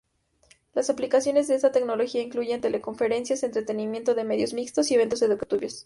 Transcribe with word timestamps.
Las 0.73 0.89
aplicaciones 0.89 1.47
de 1.47 1.53
esta 1.53 1.71
tecnología 1.71 2.23
incluyen 2.23 2.59
tele-conferencias, 2.59 3.43
entretenimiento 3.43 4.15
de 4.15 4.23
medios 4.23 4.51
mixtos 4.51 4.89
y 4.89 4.95
eventos 4.95 5.21
educativos. 5.21 5.79